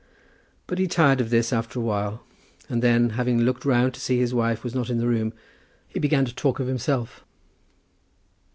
[0.65, 2.23] But he tired of this after a while,
[2.67, 5.31] and then, having looked round to see that his wife was not in the room,
[5.87, 7.23] he began to talk of himself.